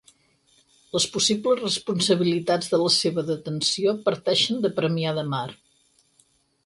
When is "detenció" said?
3.29-3.95